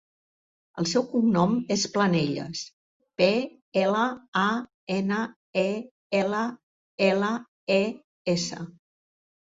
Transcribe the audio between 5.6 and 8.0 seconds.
e, ela, ela, e,